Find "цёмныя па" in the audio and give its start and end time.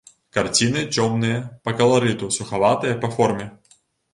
0.95-1.75